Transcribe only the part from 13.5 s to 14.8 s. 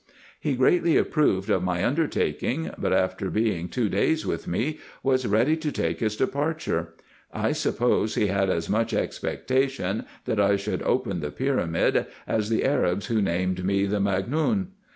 me the magneton.